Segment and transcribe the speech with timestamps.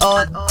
[0.00, 0.45] wanted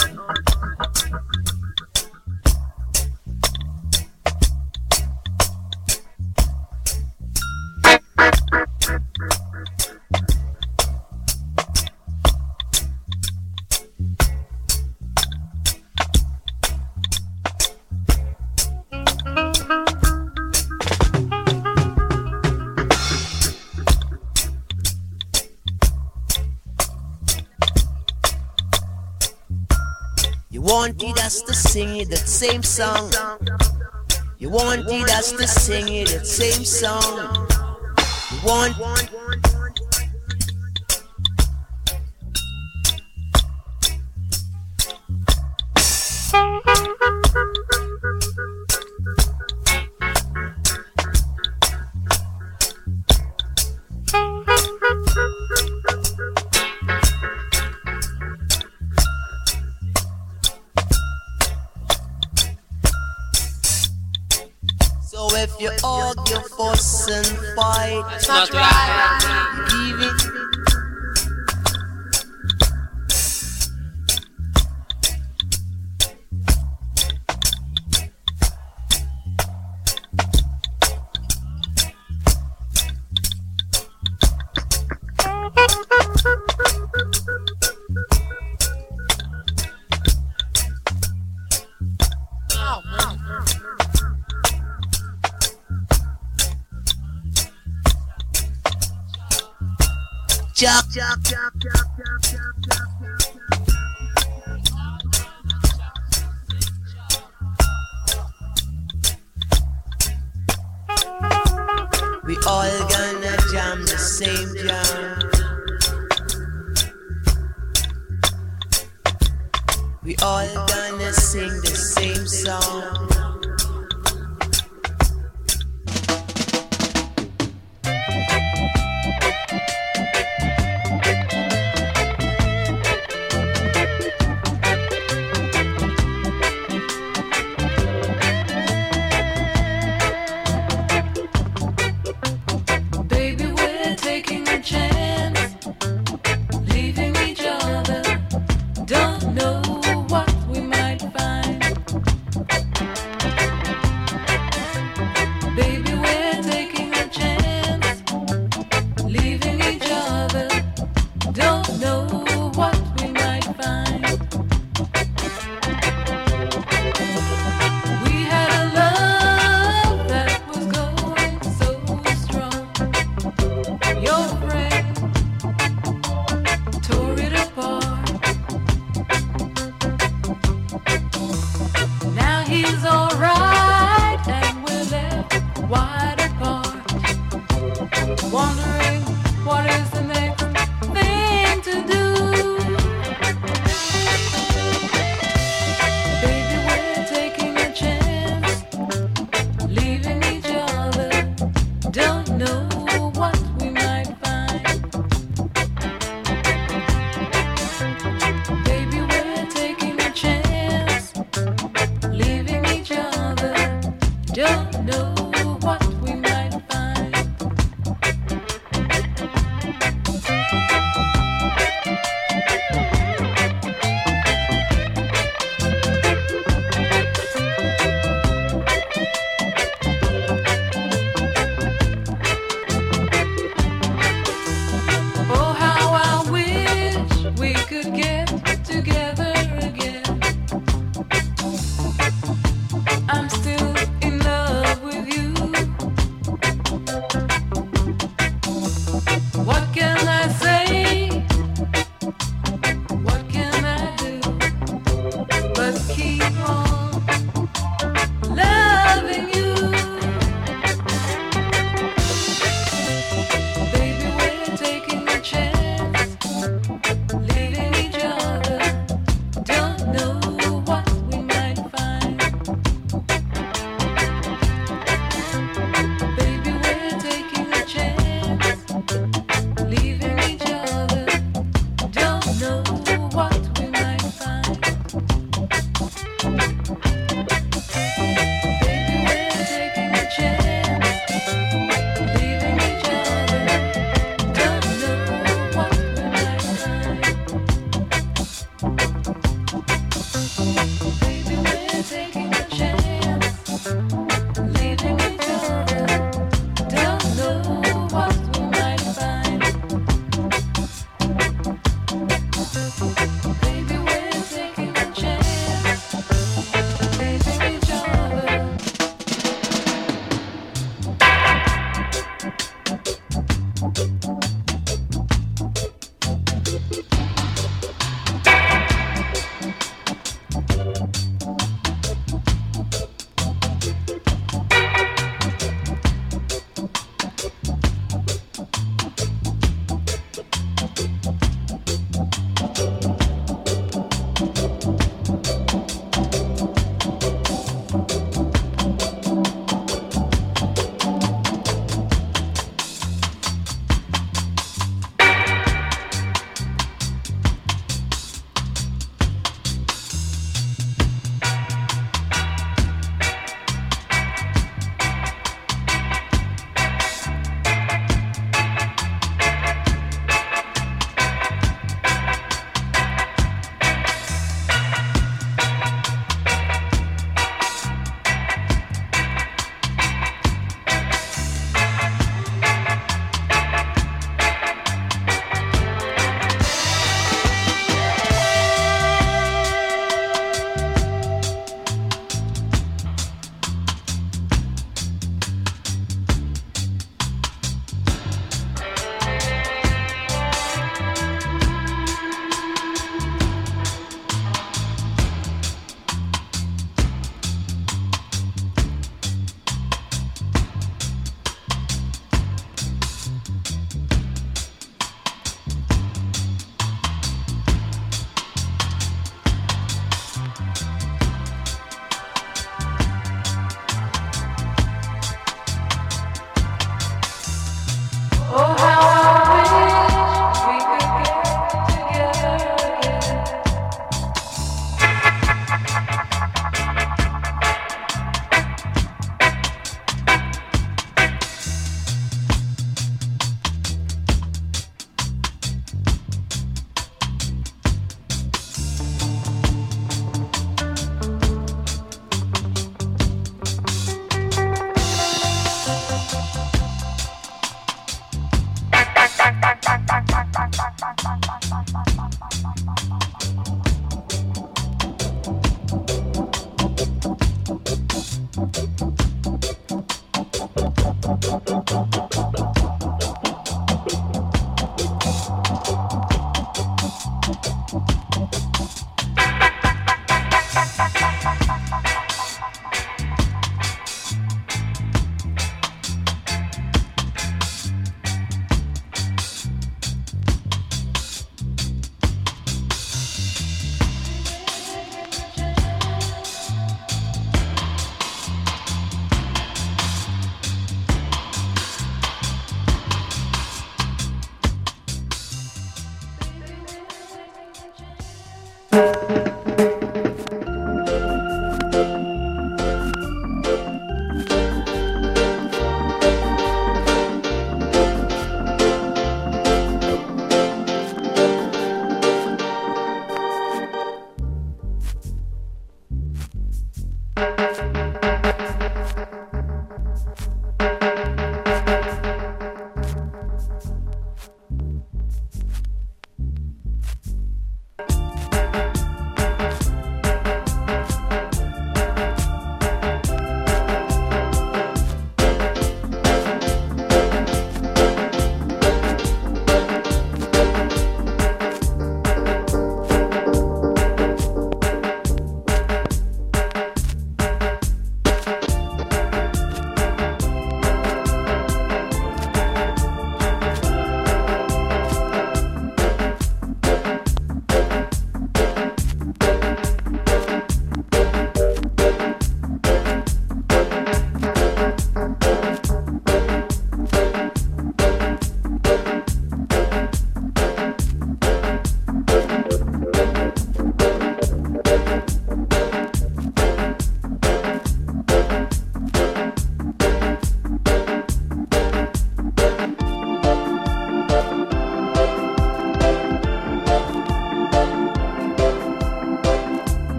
[32.35, 33.13] same song.
[34.39, 37.47] You wanted us to sing it that same song.
[38.29, 38.75] You want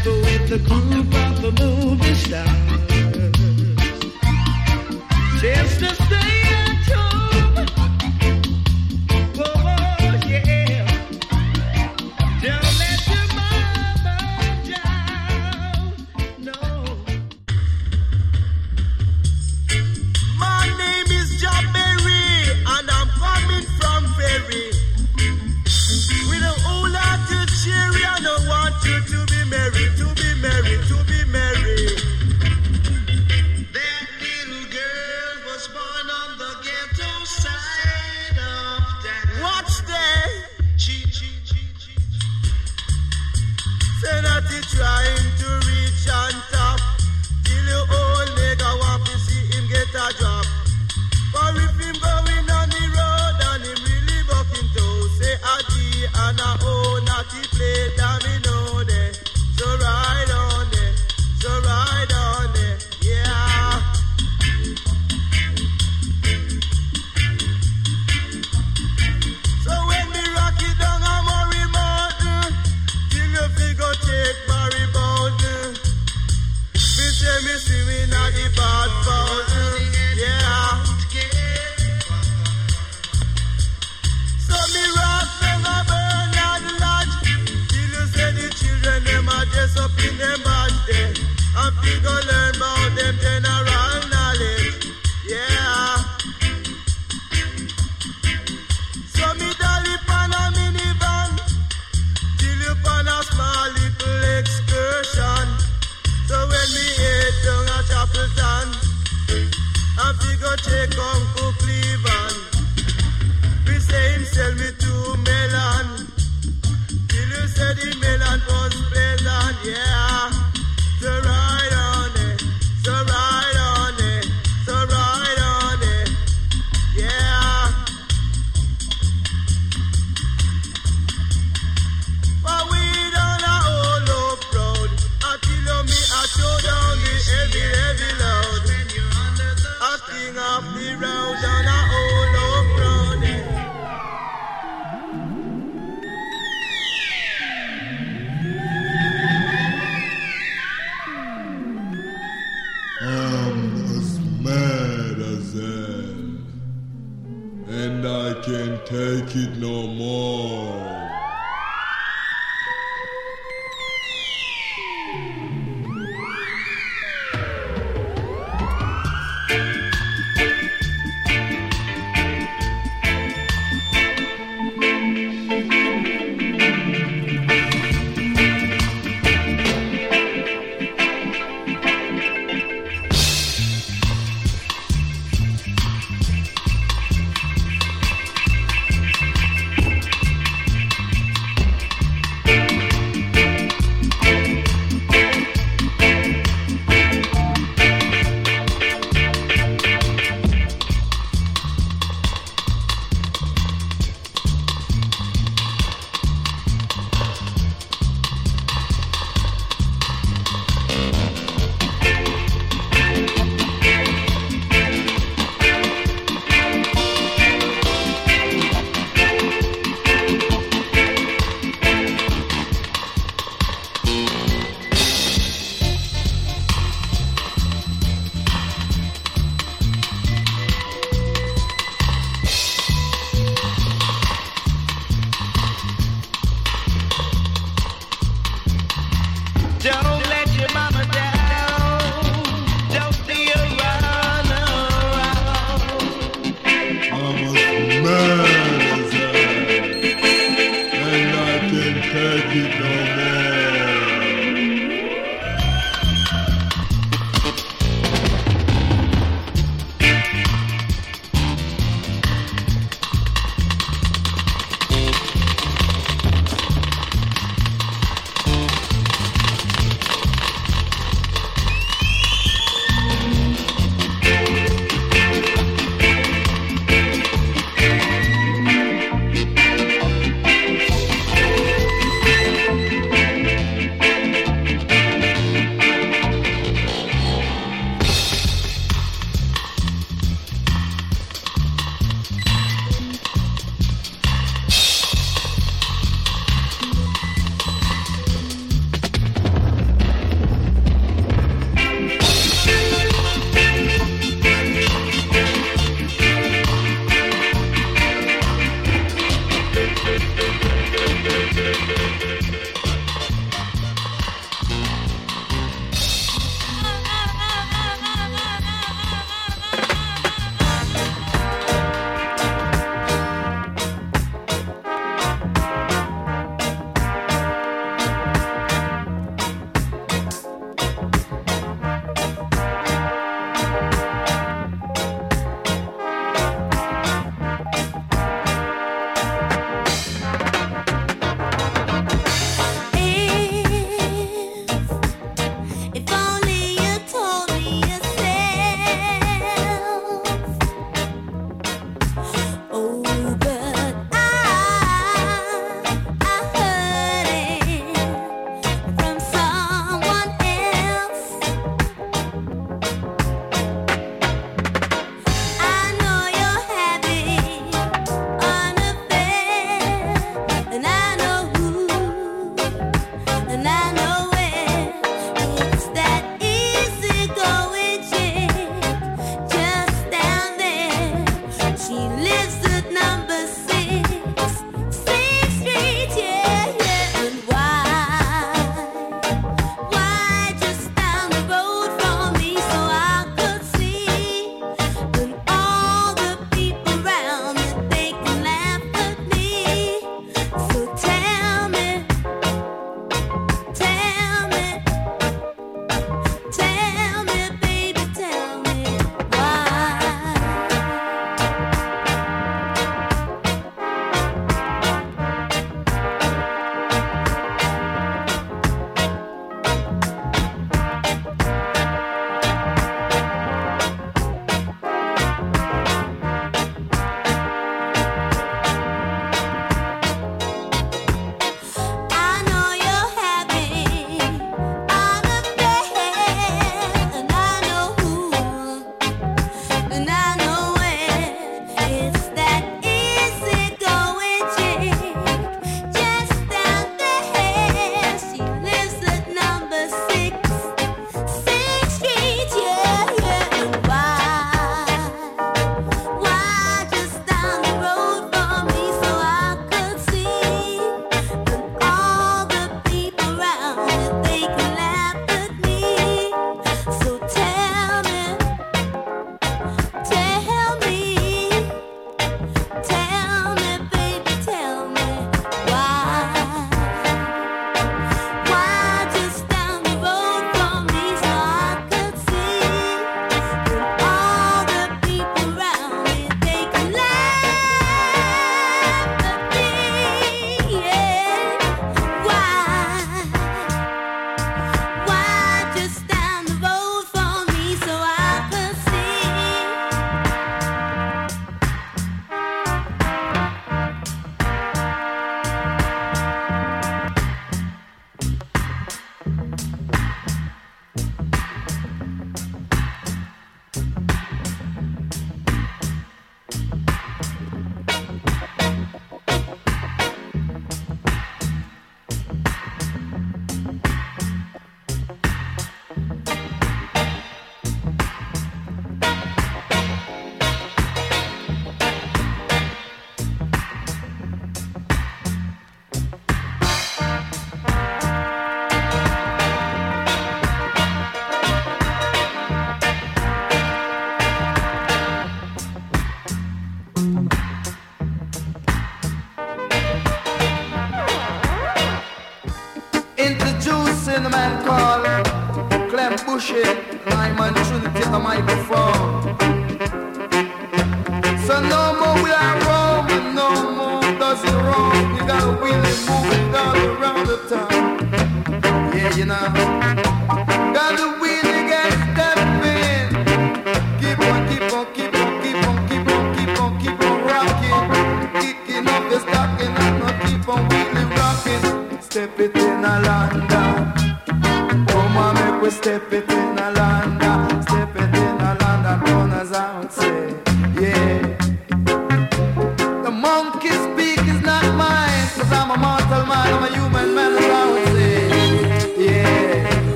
[0.00, 2.48] vibe with the group of the movie stars.
[5.40, 6.47] Just the same.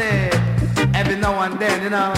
[0.00, 0.30] say
[1.00, 2.12] every now and then, you know.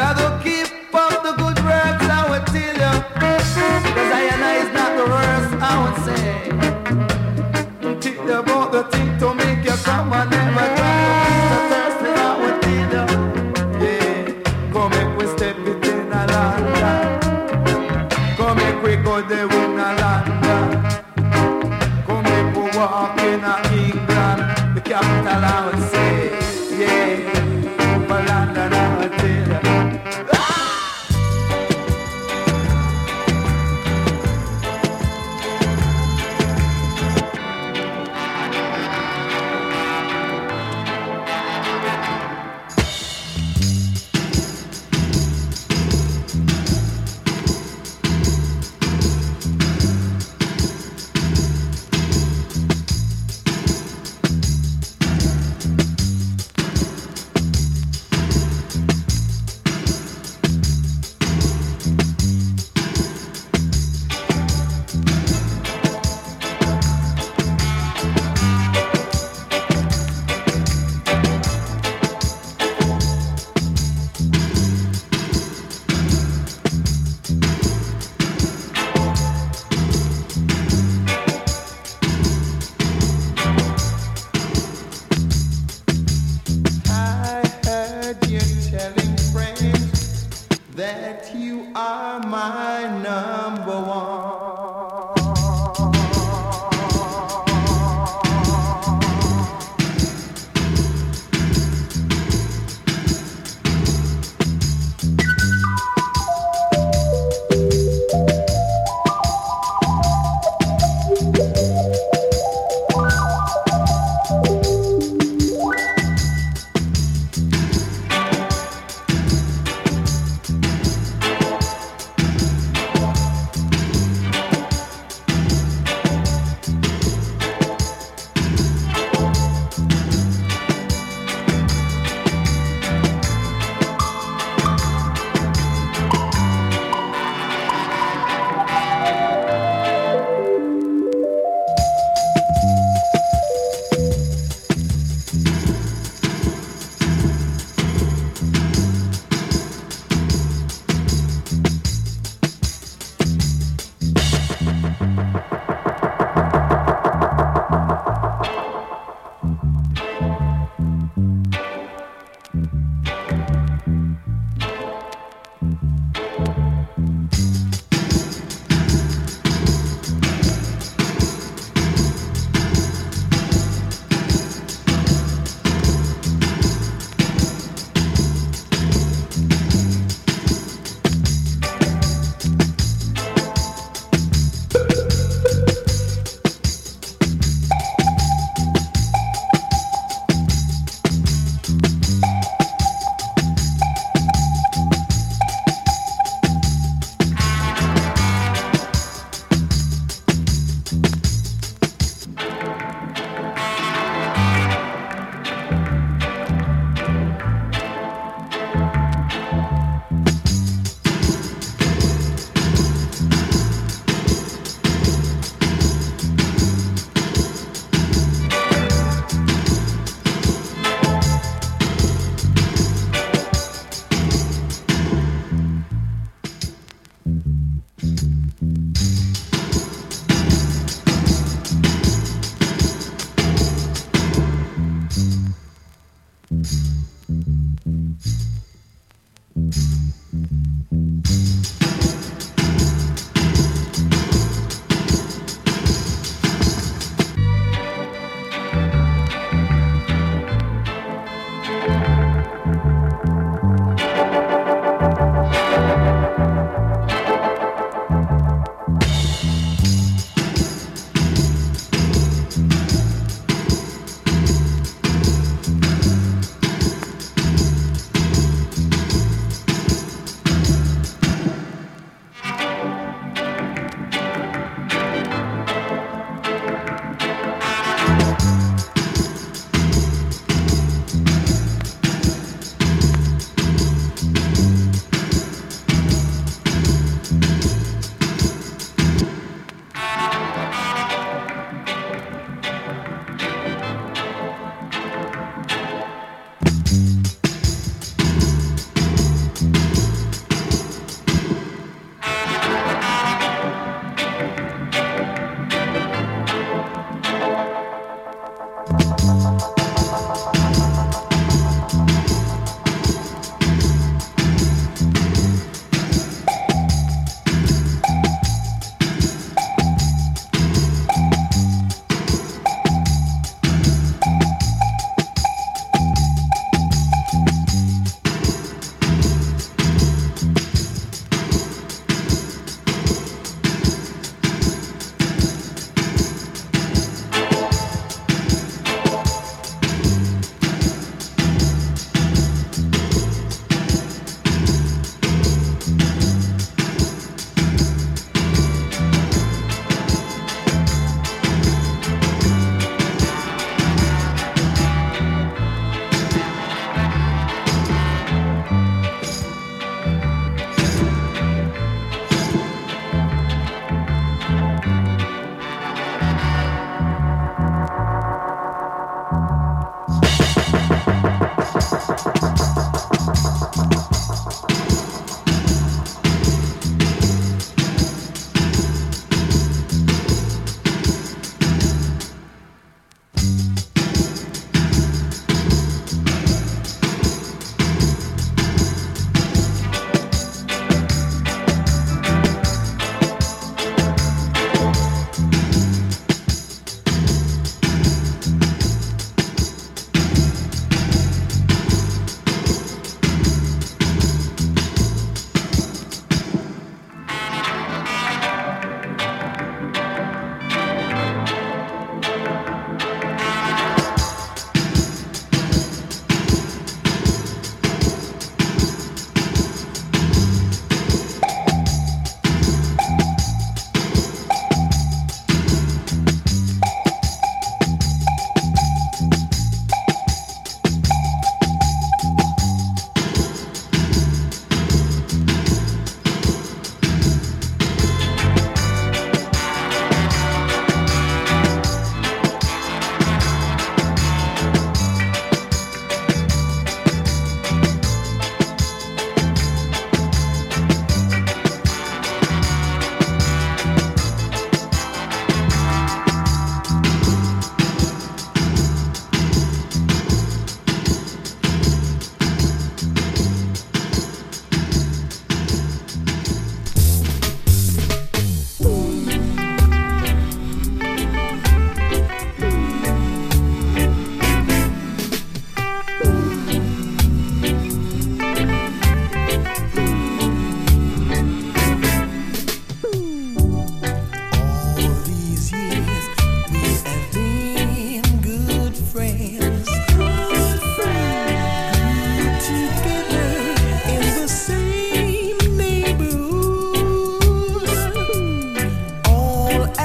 [0.00, 0.68] Gotta keep
[1.02, 2.94] up the good works, I would tell you.
[3.96, 6.26] Cause I and I is not the worst, I would say.
[8.02, 10.41] Think about the thing to make you come and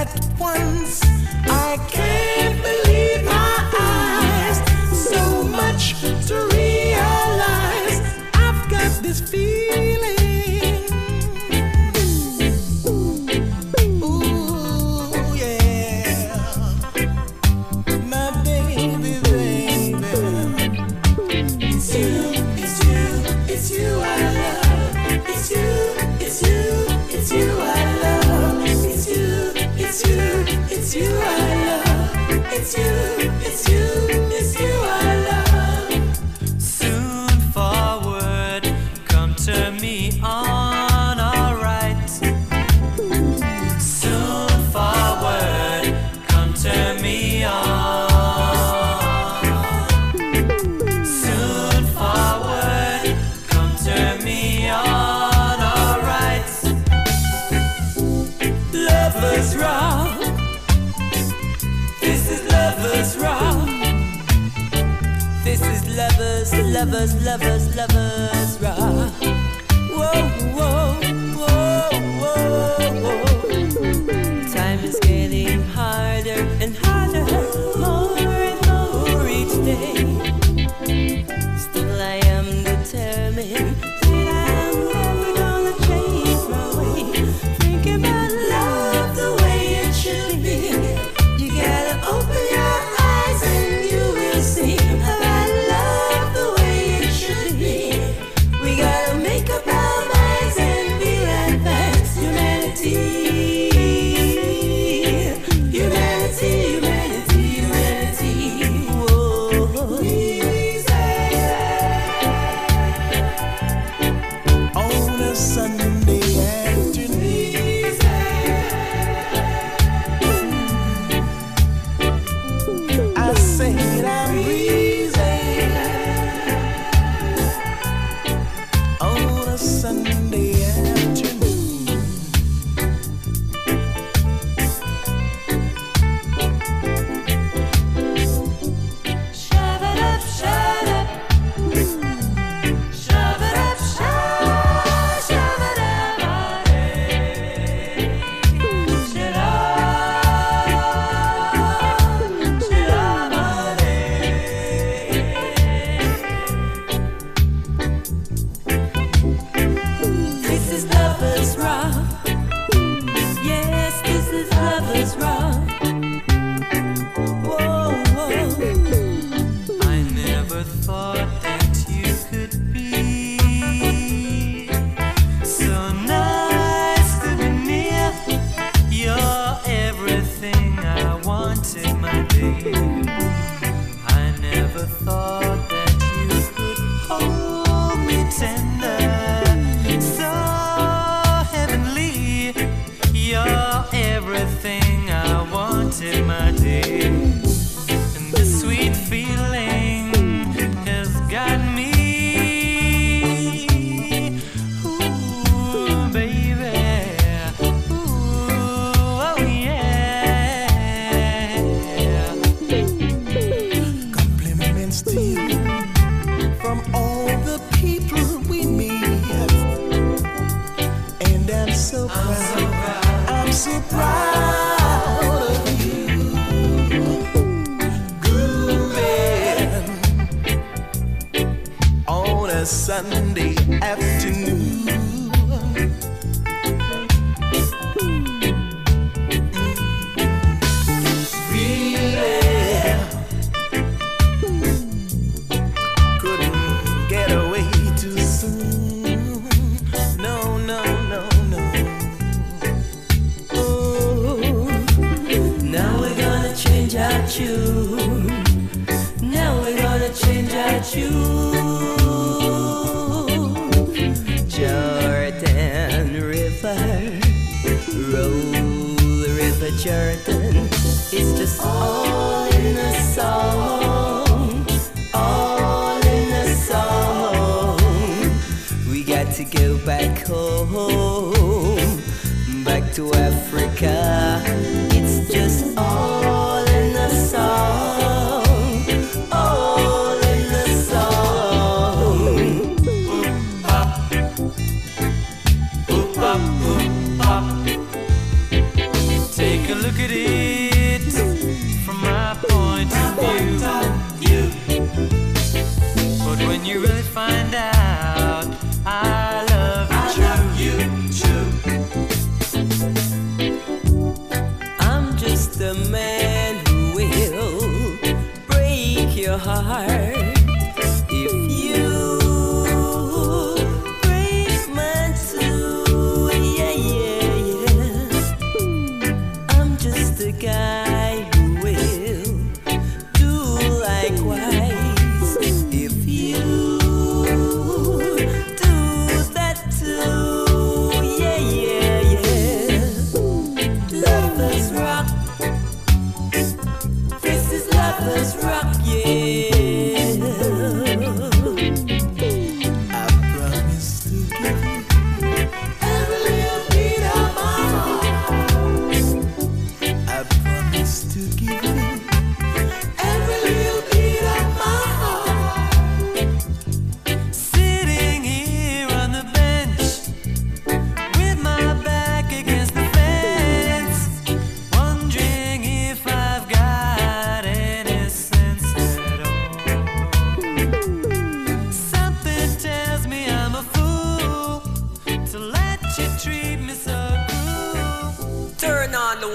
[0.07, 1.01] at once.
[1.49, 2.06] I can't.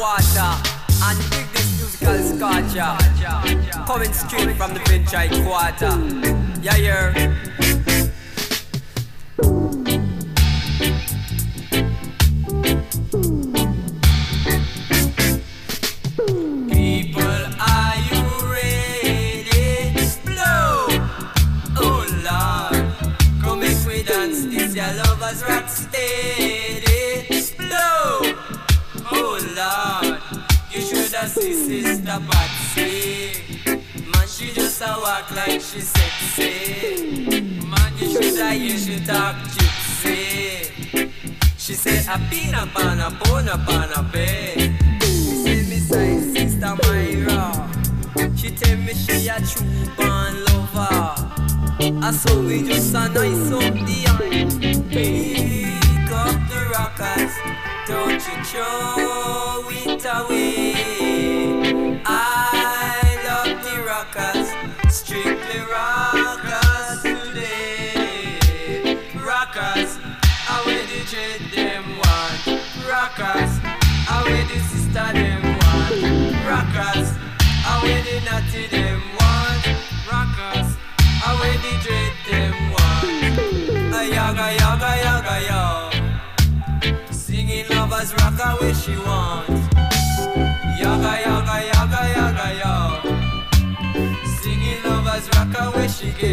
[0.02, 0.58] Quarter.
[1.04, 2.96] And dig this musical sculpture.
[3.86, 6.60] Coming straight from the Vinchai Quarter.
[6.60, 7.61] Yeah, yeah.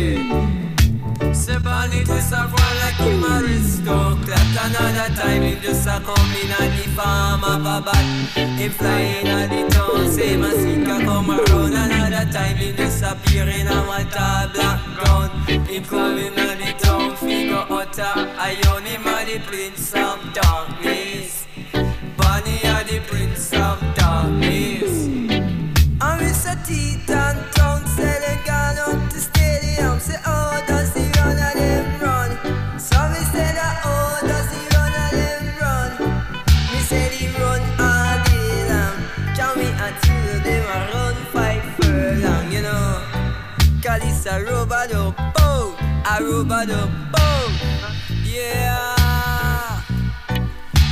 [0.10, 1.36] She get.
[1.36, 6.32] Say Bonnie just a run like him a aristocrat Another time him just a come
[6.42, 8.06] in a the farm of a bat.
[8.36, 11.74] Him flying at the town, same as he can come around.
[11.74, 15.32] Another time him appear in a water black ground
[15.68, 21.09] Him coming at the town, figure utter Ion him a the prince of darkness
[46.20, 47.52] a robot up, oh,
[48.24, 49.82] yeah.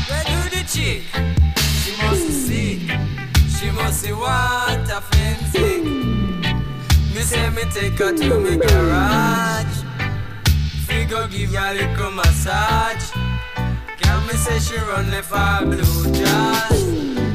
[0.08, 1.04] Where do the chick?
[1.82, 2.88] She must see,
[3.58, 5.82] she must see what a fancy.
[7.14, 9.78] Me say me take her to me garage.
[10.88, 13.12] Figure give her a little massage.
[14.02, 16.86] Girl me say she run left her blue jazz.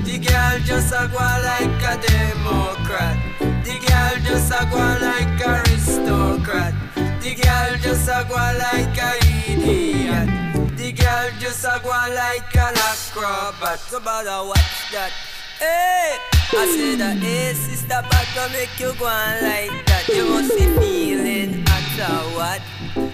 [0.04, 3.16] The girl just a go like a democrat.
[3.64, 6.81] The girl just a go like a aristocrat.
[7.22, 9.16] The girl just a go like a
[9.46, 10.76] idiot.
[10.76, 13.78] The girl just a go like an acrobat.
[13.78, 15.12] So bother watch that.
[15.60, 16.18] Hey,
[16.50, 20.08] I say that hey sister, back to make you go like that.
[20.08, 22.60] You must be feeling at what?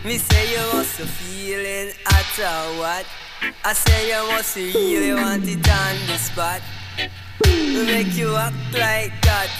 [0.06, 3.04] Me say you must be feeling at what?
[3.62, 6.62] I say you must really want it on the spot.
[7.44, 9.50] Make you act like that.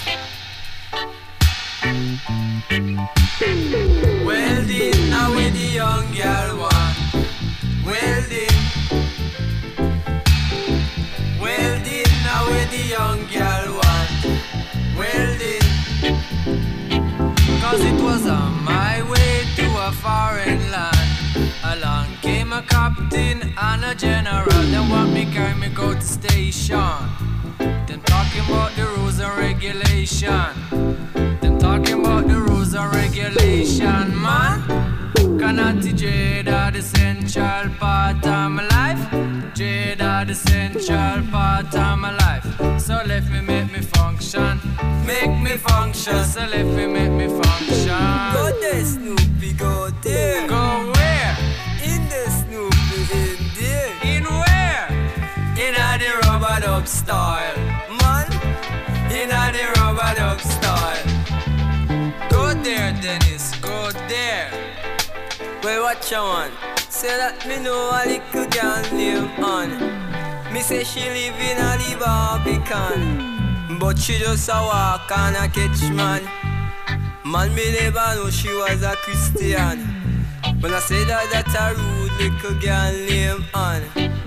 [5.51, 6.59] The young girl
[12.69, 13.81] the young girl
[17.61, 21.53] cause it was on my way to a foreign land.
[21.63, 24.49] Along came a captain and a general.
[24.71, 27.28] Then want me carry me go to station.
[27.59, 30.53] Them talking about the rules and regulation.
[31.41, 34.63] Them talking about the rules and regulation, man.
[35.39, 39.53] Cannot dread are the central part of my life.
[39.55, 42.45] Dread are the central part of my life.
[42.79, 44.59] So let me make me function.
[45.05, 46.23] Make me function.
[46.23, 48.33] So let me make me function.
[48.33, 49.18] Go there, Snoopy,
[63.01, 64.51] Dennis, go there.
[65.63, 66.53] Well, what you want?
[66.89, 70.53] Say that me know a little girl live on.
[70.53, 73.79] Me say she live in a the Barbican.
[73.79, 76.23] But she just a walk and a catch man.
[77.23, 79.79] Man, me never know she was a Christian.
[80.59, 84.18] When I say that that a rude little girl name on.